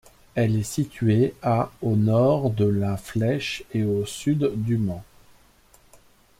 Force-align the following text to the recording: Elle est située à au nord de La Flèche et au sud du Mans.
Elle 0.33 0.55
est 0.55 0.63
située 0.63 1.35
à 1.43 1.69
au 1.83 1.95
nord 1.95 2.49
de 2.49 2.65
La 2.65 2.97
Flèche 2.97 3.63
et 3.71 3.83
au 3.83 4.03
sud 4.03 4.49
du 4.55 4.77
Mans. 4.79 5.03